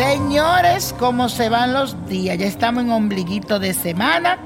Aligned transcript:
es 0.00 0.92
como 0.92 1.28
se 1.28 1.48
van 1.48 1.72
los 1.72 1.96
días. 2.06 2.38
Ya 2.38 2.46
estamos 2.46 2.84
en 2.84 2.90
ombliguito 2.90 3.58
de 3.58 3.74
semana, 3.74 4.38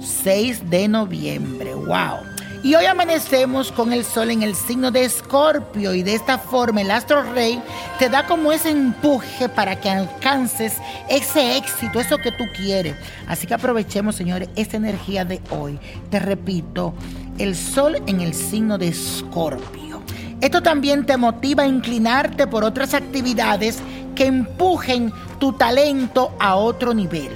6 0.00 0.70
de 0.70 0.88
noviembre. 0.88 1.74
¡Wow! 1.74 2.20
Y 2.62 2.74
hoy 2.74 2.86
amanecemos 2.86 3.70
con 3.70 3.92
el 3.92 4.02
sol 4.02 4.30
en 4.30 4.42
el 4.42 4.54
signo 4.54 4.90
de 4.90 5.04
Escorpio 5.04 5.92
y 5.92 6.02
de 6.02 6.14
esta 6.14 6.38
forma 6.38 6.80
el 6.80 6.90
astro 6.90 7.22
rey 7.34 7.60
te 7.98 8.08
da 8.08 8.26
como 8.26 8.50
ese 8.50 8.70
empuje 8.70 9.48
para 9.48 9.78
que 9.78 9.90
alcances 9.90 10.78
ese 11.10 11.58
éxito, 11.58 12.00
eso 12.00 12.16
que 12.18 12.32
tú 12.32 12.44
quieres. 12.56 12.96
Así 13.26 13.46
que 13.46 13.54
aprovechemos, 13.54 14.16
señores, 14.16 14.48
esta 14.56 14.78
energía 14.78 15.26
de 15.26 15.42
hoy. 15.50 15.78
Te 16.08 16.18
repito, 16.18 16.94
el 17.36 17.56
sol 17.56 18.02
en 18.06 18.20
el 18.20 18.32
signo 18.32 18.78
de 18.78 18.88
Escorpio. 18.88 20.02
Esto 20.40 20.62
también 20.62 21.06
te 21.06 21.16
motiva 21.16 21.62
a 21.62 21.68
inclinarte 21.68 22.48
por 22.48 22.64
otras 22.64 22.94
actividades 22.94 23.80
que 24.14 24.26
empujen 24.26 25.12
tu 25.38 25.52
talento 25.52 26.32
a 26.38 26.56
otro 26.56 26.94
nivel. 26.94 27.30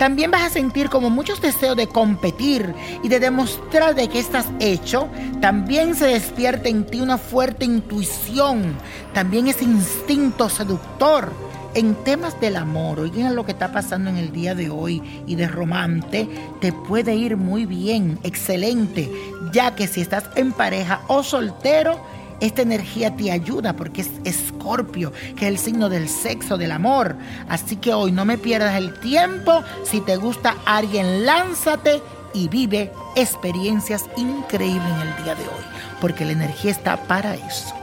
También 0.00 0.30
vas 0.30 0.42
a 0.44 0.48
sentir 0.48 0.88
como 0.88 1.10
muchos 1.10 1.42
deseos 1.42 1.76
de 1.76 1.86
competir 1.86 2.74
y 3.02 3.08
de 3.08 3.20
demostrar 3.20 3.94
de 3.94 4.08
qué 4.08 4.18
estás 4.18 4.46
hecho. 4.58 5.08
También 5.42 5.94
se 5.94 6.06
despierta 6.06 6.70
en 6.70 6.86
ti 6.86 7.02
una 7.02 7.18
fuerte 7.18 7.66
intuición, 7.66 8.76
también 9.12 9.46
ese 9.46 9.64
instinto 9.64 10.48
seductor. 10.48 11.30
En 11.74 11.94
temas 11.96 12.40
del 12.40 12.56
amor, 12.56 12.98
oigan 12.98 13.36
lo 13.36 13.44
que 13.44 13.52
está 13.52 13.72
pasando 13.72 14.08
en 14.08 14.16
el 14.16 14.32
día 14.32 14.54
de 14.54 14.70
hoy 14.70 15.02
y 15.26 15.34
de 15.36 15.46
romance, 15.46 16.26
te 16.62 16.72
puede 16.72 17.14
ir 17.14 17.36
muy 17.36 17.66
bien, 17.66 18.18
excelente, 18.22 19.08
ya 19.52 19.74
que 19.74 19.86
si 19.86 20.00
estás 20.00 20.24
en 20.34 20.52
pareja 20.52 21.02
o 21.08 21.22
soltero, 21.22 22.00
esta 22.40 22.62
energía 22.62 23.14
te 23.16 23.30
ayuda 23.30 23.74
porque 23.74 24.00
es 24.00 24.10
escorpio, 24.24 25.12
que 25.36 25.46
es 25.46 25.52
el 25.52 25.58
signo 25.58 25.88
del 25.88 26.08
sexo, 26.08 26.56
del 26.56 26.72
amor. 26.72 27.16
Así 27.48 27.76
que 27.76 27.92
hoy 27.92 28.12
no 28.12 28.24
me 28.24 28.38
pierdas 28.38 28.76
el 28.76 28.98
tiempo. 29.00 29.62
Si 29.84 30.00
te 30.00 30.16
gusta 30.16 30.56
alguien, 30.64 31.26
lánzate 31.26 32.02
y 32.32 32.48
vive 32.48 32.92
experiencias 33.16 34.06
increíbles 34.16 34.90
en 34.90 35.08
el 35.08 35.24
día 35.24 35.34
de 35.34 35.42
hoy, 35.42 35.64
porque 36.00 36.24
la 36.24 36.32
energía 36.32 36.70
está 36.70 36.96
para 36.96 37.34
eso. 37.34 37.74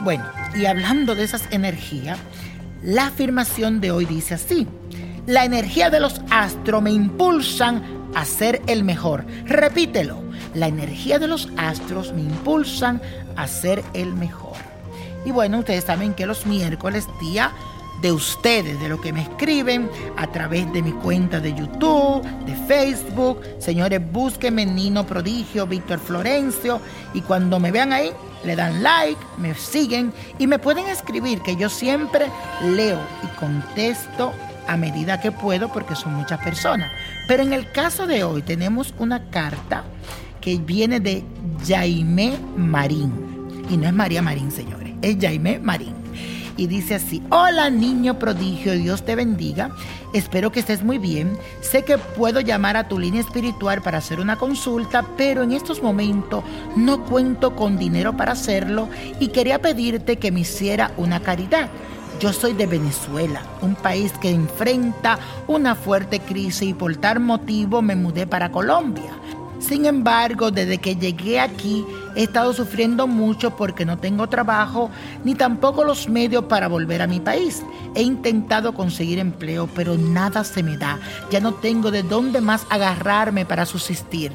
Bueno, 0.00 0.24
y 0.54 0.66
hablando 0.66 1.14
de 1.14 1.24
esas 1.24 1.42
energías, 1.50 2.18
la 2.82 3.06
afirmación 3.06 3.80
de 3.80 3.90
hoy 3.90 4.04
dice 4.04 4.34
así, 4.34 4.66
la 5.26 5.44
energía 5.44 5.90
de 5.90 6.00
los 6.00 6.20
astros 6.30 6.80
me 6.80 6.92
impulsan 6.92 7.82
a 8.14 8.24
ser 8.24 8.62
el 8.66 8.84
mejor. 8.84 9.26
Repítelo, 9.44 10.22
la 10.58 10.68
energía 10.68 11.18
de 11.18 11.28
los 11.28 11.48
astros 11.56 12.12
me 12.12 12.22
impulsan 12.22 13.00
a 13.36 13.46
ser 13.46 13.82
el 13.94 14.14
mejor. 14.14 14.56
Y 15.24 15.30
bueno, 15.30 15.60
ustedes 15.60 15.84
saben 15.84 16.14
que 16.14 16.26
los 16.26 16.46
miércoles, 16.46 17.06
día 17.20 17.52
de 18.02 18.12
ustedes, 18.12 18.80
de 18.80 18.88
lo 18.88 19.00
que 19.00 19.12
me 19.12 19.22
escriben 19.22 19.90
a 20.16 20.26
través 20.28 20.72
de 20.72 20.82
mi 20.82 20.92
cuenta 20.92 21.40
de 21.40 21.52
YouTube, 21.52 22.22
de 22.46 22.54
Facebook. 22.66 23.40
Señores, 23.58 24.00
búsquenme 24.12 24.64
Nino 24.66 25.04
Prodigio, 25.04 25.66
Víctor 25.66 25.98
Florencio. 25.98 26.80
Y 27.14 27.22
cuando 27.22 27.58
me 27.58 27.72
vean 27.72 27.92
ahí, 27.92 28.12
le 28.44 28.54
dan 28.54 28.82
like, 28.82 29.20
me 29.36 29.54
siguen 29.54 30.12
y 30.38 30.46
me 30.46 30.58
pueden 30.58 30.86
escribir, 30.86 31.40
que 31.42 31.56
yo 31.56 31.68
siempre 31.68 32.26
leo 32.62 33.00
y 33.24 33.26
contesto 33.38 34.32
a 34.68 34.76
medida 34.76 35.20
que 35.20 35.32
puedo 35.32 35.72
porque 35.72 35.96
son 35.96 36.14
muchas 36.14 36.38
personas. 36.40 36.92
Pero 37.26 37.42
en 37.42 37.52
el 37.52 37.72
caso 37.72 38.06
de 38.06 38.22
hoy 38.22 38.42
tenemos 38.42 38.94
una 38.98 39.30
carta 39.30 39.84
que 40.40 40.56
viene 40.58 41.00
de 41.00 41.24
Jaime 41.66 42.38
Marín. 42.56 43.12
Y 43.70 43.76
no 43.76 43.86
es 43.86 43.92
María 43.92 44.22
Marín, 44.22 44.50
señores, 44.50 44.94
es 45.02 45.16
Jaime 45.20 45.58
Marín. 45.58 45.94
Y 46.58 46.66
dice 46.66 46.96
así, 46.96 47.22
hola 47.30 47.70
niño 47.70 48.18
prodigio, 48.18 48.72
Dios 48.72 49.04
te 49.04 49.14
bendiga, 49.14 49.70
espero 50.12 50.50
que 50.50 50.58
estés 50.58 50.82
muy 50.82 50.98
bien, 50.98 51.38
sé 51.60 51.84
que 51.84 51.98
puedo 51.98 52.40
llamar 52.40 52.76
a 52.76 52.88
tu 52.88 52.98
línea 52.98 53.20
espiritual 53.20 53.80
para 53.80 53.98
hacer 53.98 54.18
una 54.18 54.34
consulta, 54.34 55.06
pero 55.16 55.44
en 55.44 55.52
estos 55.52 55.84
momentos 55.84 56.42
no 56.74 57.04
cuento 57.04 57.54
con 57.54 57.78
dinero 57.78 58.16
para 58.16 58.32
hacerlo 58.32 58.88
y 59.20 59.28
quería 59.28 59.60
pedirte 59.60 60.16
que 60.16 60.32
me 60.32 60.40
hiciera 60.40 60.90
una 60.96 61.20
caridad. 61.20 61.68
Yo 62.18 62.32
soy 62.32 62.54
de 62.54 62.66
Venezuela, 62.66 63.42
un 63.62 63.76
país 63.76 64.12
que 64.20 64.30
enfrenta 64.30 65.20
una 65.46 65.76
fuerte 65.76 66.18
crisis 66.18 66.62
y 66.70 66.74
por 66.74 66.96
tal 66.96 67.20
motivo 67.20 67.82
me 67.82 67.94
mudé 67.94 68.26
para 68.26 68.50
Colombia. 68.50 69.12
Sin 69.58 69.86
embargo, 69.86 70.50
desde 70.50 70.78
que 70.78 70.96
llegué 70.96 71.40
aquí 71.40 71.84
he 72.14 72.24
estado 72.24 72.52
sufriendo 72.52 73.06
mucho 73.06 73.56
porque 73.56 73.84
no 73.84 73.98
tengo 73.98 74.28
trabajo 74.28 74.90
ni 75.24 75.34
tampoco 75.34 75.84
los 75.84 76.08
medios 76.08 76.44
para 76.44 76.68
volver 76.68 77.02
a 77.02 77.06
mi 77.06 77.20
país. 77.20 77.62
He 77.94 78.02
intentado 78.02 78.74
conseguir 78.74 79.18
empleo, 79.18 79.68
pero 79.74 79.96
nada 79.96 80.44
se 80.44 80.62
me 80.62 80.76
da. 80.76 80.98
Ya 81.30 81.40
no 81.40 81.54
tengo 81.54 81.90
de 81.90 82.02
dónde 82.02 82.40
más 82.40 82.66
agarrarme 82.70 83.44
para 83.44 83.66
subsistir. 83.66 84.32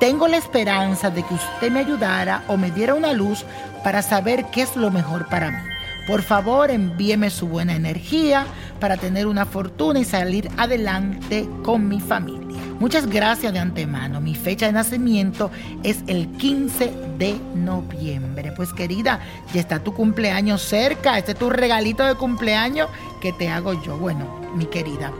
Tengo 0.00 0.28
la 0.28 0.36
esperanza 0.36 1.10
de 1.10 1.22
que 1.24 1.34
usted 1.34 1.72
me 1.72 1.80
ayudara 1.80 2.44
o 2.46 2.56
me 2.56 2.70
diera 2.70 2.94
una 2.94 3.12
luz 3.12 3.44
para 3.82 4.00
saber 4.02 4.46
qué 4.52 4.62
es 4.62 4.76
lo 4.76 4.90
mejor 4.90 5.26
para 5.28 5.50
mí. 5.50 5.58
Por 6.06 6.22
favor, 6.22 6.70
envíeme 6.70 7.30
su 7.30 7.48
buena 7.48 7.74
energía 7.74 8.46
para 8.80 8.96
tener 8.96 9.26
una 9.26 9.44
fortuna 9.44 9.98
y 9.98 10.04
salir 10.04 10.48
adelante 10.56 11.48
con 11.62 11.88
mi 11.88 12.00
familia. 12.00 12.47
Muchas 12.78 13.08
gracias 13.08 13.52
de 13.52 13.58
antemano. 13.58 14.20
Mi 14.20 14.36
fecha 14.36 14.66
de 14.66 14.72
nacimiento 14.72 15.50
es 15.82 16.04
el 16.06 16.28
15 16.28 16.92
de 17.18 17.40
noviembre. 17.56 18.52
Pues 18.52 18.72
querida, 18.72 19.18
ya 19.52 19.60
está 19.60 19.80
tu 19.80 19.92
cumpleaños 19.92 20.62
cerca. 20.62 21.18
Este 21.18 21.32
es 21.32 21.38
tu 21.38 21.50
regalito 21.50 22.04
de 22.04 22.14
cumpleaños 22.14 22.88
que 23.20 23.32
te 23.32 23.48
hago 23.48 23.82
yo. 23.82 23.98
Bueno, 23.98 24.26
mi 24.54 24.66
querida, 24.66 25.12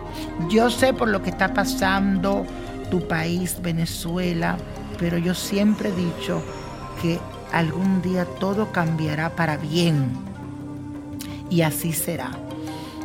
yo 0.49 0.71
sé 0.71 0.93
por 0.95 1.09
lo 1.09 1.21
que 1.21 1.31
está 1.31 1.53
pasando 1.53 2.47
tu 2.93 3.07
país, 3.09 3.57
Venezuela, 3.61 4.57
pero 4.99 5.19
yo 5.19 5.35
siempre 5.35 5.89
he 5.89 5.93
dicho 5.93 6.43
que 7.03 7.19
algún 7.53 8.03
día 8.03 8.25
todo 8.39 8.71
cambiará 8.71 9.31
para 9.31 9.57
bien 9.57 10.13
y 11.51 11.63
así 11.63 11.93
será. 11.93 12.31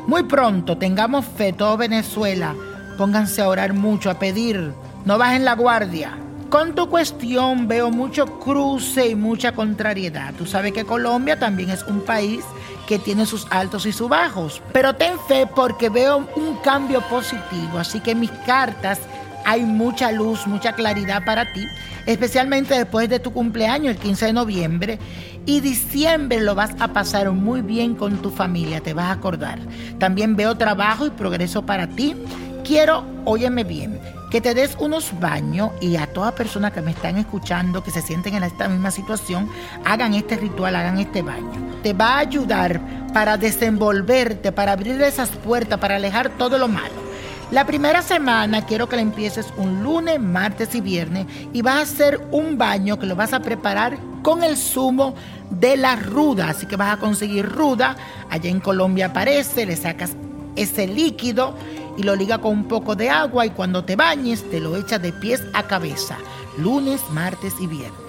Muy 0.05 0.23
pronto 0.23 0.77
tengamos 0.77 1.25
fe, 1.25 1.53
todo 1.53 1.75
Venezuela. 1.77 2.53
Pónganse 2.97 3.41
a 3.41 3.49
orar 3.49 3.73
mucho, 3.73 4.09
a 4.09 4.19
pedir. 4.19 4.73
No 5.05 5.17
bajen 5.17 5.45
la 5.45 5.55
guardia. 5.55 6.17
Con 6.49 6.75
tu 6.75 6.87
cuestión 6.87 7.67
veo 7.67 7.89
mucho 7.89 8.39
cruce 8.39 9.07
y 9.07 9.15
mucha 9.15 9.53
contrariedad. 9.53 10.33
Tú 10.35 10.45
sabes 10.45 10.71
que 10.71 10.85
Colombia 10.85 11.39
también 11.39 11.71
es 11.71 11.83
un 11.83 12.01
país 12.01 12.43
que 12.87 12.99
tiene 12.99 13.25
sus 13.25 13.47
altos 13.49 13.87
y 13.87 13.91
sus 13.91 14.07
bajos. 14.07 14.61
Pero 14.71 14.93
ten 14.93 15.17
fe 15.27 15.47
porque 15.47 15.89
veo 15.89 16.27
un 16.35 16.57
cambio 16.57 17.01
positivo. 17.09 17.79
Así 17.79 17.99
que 17.99 18.13
mis 18.13 18.29
cartas 18.45 18.99
hay 19.45 19.63
mucha 19.63 20.11
luz, 20.11 20.45
mucha 20.47 20.73
claridad 20.73 21.25
para 21.25 21.51
ti, 21.53 21.65
especialmente 22.05 22.75
después 22.75 23.09
de 23.09 23.19
tu 23.19 23.33
cumpleaños, 23.33 23.95
el 23.95 24.01
15 24.01 24.27
de 24.27 24.33
noviembre. 24.33 24.99
Y 25.45 25.59
diciembre 25.59 26.39
lo 26.39 26.55
vas 26.55 26.75
a 26.79 26.89
pasar 26.89 27.31
muy 27.31 27.61
bien 27.61 27.95
con 27.95 28.21
tu 28.21 28.29
familia, 28.29 28.79
te 28.79 28.93
vas 28.93 29.05
a 29.07 29.13
acordar. 29.13 29.59
También 29.97 30.35
veo 30.35 30.55
trabajo 30.55 31.05
y 31.05 31.09
progreso 31.09 31.65
para 31.65 31.87
ti. 31.87 32.15
Quiero, 32.63 33.03
óyeme 33.25 33.65
bien, 33.65 33.99
que 34.31 34.39
te 34.39 34.53
des 34.53 34.77
unos 34.79 35.19
baños 35.19 35.71
y 35.81 35.97
a 35.97 36.07
todas 36.07 36.31
personas 36.31 36.71
que 36.71 36.81
me 36.81 36.91
están 36.91 37.17
escuchando, 37.17 37.83
que 37.83 37.91
se 37.91 38.01
sienten 38.01 38.35
en 38.35 38.43
esta 38.43 38.69
misma 38.69 38.89
situación, 38.89 39.49
hagan 39.83 40.13
este 40.13 40.37
ritual, 40.37 40.75
hagan 40.77 40.97
este 40.97 41.21
baño. 41.21 41.51
Te 41.83 41.91
va 41.91 42.15
a 42.15 42.19
ayudar 42.19 42.79
para 43.13 43.37
desenvolverte, 43.37 44.53
para 44.53 44.71
abrir 44.71 45.01
esas 45.01 45.29
puertas, 45.29 45.77
para 45.77 45.97
alejar 45.97 46.29
todo 46.29 46.57
lo 46.57 46.69
malo. 46.69 47.03
La 47.51 47.65
primera 47.65 48.01
semana 48.01 48.65
quiero 48.65 48.87
que 48.87 48.95
la 48.95 49.01
empieces 49.01 49.53
un 49.57 49.83
lunes, 49.83 50.19
martes 50.21 50.73
y 50.73 50.79
viernes 50.79 51.27
y 51.51 51.61
vas 51.61 51.75
a 51.75 51.81
hacer 51.81 52.21
un 52.31 52.57
baño 52.57 52.97
que 52.97 53.05
lo 53.05 53.17
vas 53.17 53.33
a 53.33 53.41
preparar 53.41 53.97
con 54.23 54.41
el 54.41 54.55
zumo 54.55 55.15
de 55.49 55.75
la 55.75 55.97
ruda. 55.97 56.49
Así 56.49 56.65
que 56.65 56.77
vas 56.77 56.93
a 56.93 56.97
conseguir 56.97 57.45
ruda. 57.45 57.97
Allá 58.29 58.49
en 58.49 58.61
Colombia 58.61 59.07
aparece, 59.07 59.65
le 59.65 59.75
sacas 59.75 60.15
ese 60.55 60.87
líquido 60.87 61.55
y 61.97 62.03
lo 62.03 62.15
liga 62.15 62.39
con 62.39 62.51
un 62.51 62.67
poco 62.67 62.95
de 62.95 63.09
agua 63.09 63.45
y 63.45 63.51
cuando 63.51 63.83
te 63.83 63.95
bañes 63.95 64.49
te 64.49 64.59
lo 64.59 64.75
echas 64.75 65.01
de 65.01 65.13
pies 65.13 65.43
a 65.53 65.63
cabeza, 65.63 66.17
lunes, 66.57 67.01
martes 67.11 67.53
y 67.59 67.67
viernes. 67.67 67.99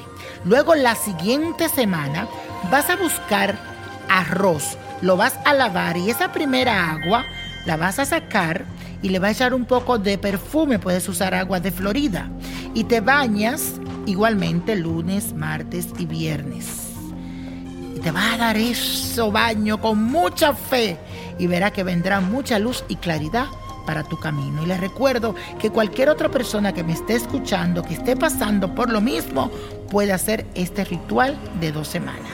Luego 0.45 0.75
la 0.75 0.95
siguiente 0.95 1.69
semana 1.69 2.29
vas 2.71 2.91
a 2.91 2.97
buscar 2.97 3.59
arroz, 4.09 4.77
lo 5.03 5.17
vas 5.17 5.39
a 5.45 5.55
lavar 5.55 5.97
y 5.97 6.11
esa 6.11 6.33
primera 6.33 6.91
agua 6.91 7.25
la 7.67 7.77
vas 7.77 7.99
a 7.99 8.05
sacar 8.05 8.65
y 9.03 9.11
le 9.11 9.19
vas 9.19 9.29
a 9.29 9.33
echar 9.33 9.55
un 9.55 9.65
poco 9.65 9.99
de 9.99 10.19
perfume, 10.19 10.79
puedes 10.79 11.09
usar 11.09 11.35
agua 11.35 11.61
de 11.61 11.71
Florida. 11.71 12.31
Y 12.75 12.85
te 12.85 13.01
bañas 13.01 13.75
igualmente 14.07 14.77
lunes, 14.77 15.35
martes 15.35 15.89
y 15.99 16.07
viernes. 16.07 16.67
Y 17.95 18.01
te 18.01 18.11
vas 18.11 18.35
a 18.35 18.37
dar 18.39 18.57
eso 18.57 19.31
baño 19.31 19.81
con 19.81 20.03
mucha 20.03 20.55
fe 20.55 20.99
y 21.39 21.47
verás 21.47 21.73
que 21.73 21.85
vendrá 21.85 22.21
mucha 22.21 22.59
luz 22.59 22.85
y 22.89 22.97
claridad 22.97 23.47
para 23.87 24.05
tu 24.05 24.19
camino. 24.19 24.63
Y 24.63 24.67
les 24.67 24.81
recuerdo 24.81 25.35
que 25.59 25.71
cualquier 25.71 26.09
otra 26.09 26.31
persona 26.31 26.73
que 26.73 26.85
me 26.85 26.93
esté 26.93 27.15
escuchando, 27.15 27.83
que 27.83 27.95
esté 27.95 28.17
pasando 28.17 28.75
por 28.75 28.91
lo 28.91 29.01
mismo, 29.01 29.51
puede 29.91 30.13
hacer 30.13 30.47
este 30.55 30.85
ritual 30.85 31.37
de 31.61 31.73
dos 31.73 31.89
semanas. 31.89 32.31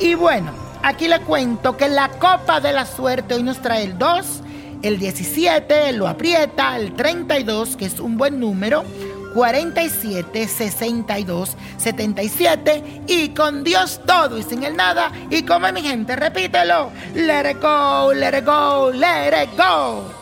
Y 0.00 0.14
bueno, 0.14 0.52
aquí 0.82 1.08
le 1.08 1.20
cuento 1.20 1.76
que 1.76 1.88
la 1.88 2.08
copa 2.08 2.60
de 2.60 2.72
la 2.72 2.86
suerte 2.86 3.34
hoy 3.34 3.42
nos 3.42 3.60
trae 3.60 3.84
el 3.84 3.98
2, 3.98 4.42
el 4.82 4.98
17 4.98 5.92
lo 5.92 6.08
aprieta, 6.08 6.76
el 6.76 6.94
32, 6.94 7.76
que 7.76 7.86
es 7.86 8.00
un 8.00 8.16
buen 8.16 8.40
número, 8.40 8.84
47 9.34 10.46
62 10.46 11.56
77 11.78 13.02
y 13.06 13.30
con 13.30 13.64
Dios 13.64 14.00
todo 14.06 14.38
y 14.38 14.42
sin 14.42 14.62
el 14.62 14.76
nada 14.76 15.10
y 15.30 15.42
como 15.42 15.70
mi 15.72 15.82
gente 15.82 16.16
repítelo 16.16 16.90
let 17.14 17.50
it 17.50 17.62
go 17.62 18.12
let 18.12 18.36
it 18.36 18.44
go 18.44 18.90
let 18.92 19.42
it 19.42 19.50
go 19.56 20.21